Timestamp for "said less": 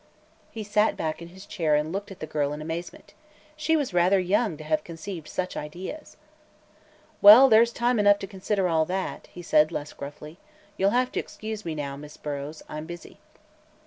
9.43-9.93